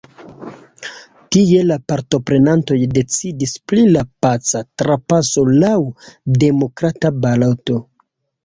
[1.35, 5.77] Tie la partoprenantoj decidis pri la paca trapaso laŭ
[6.47, 7.79] demokrata baloto.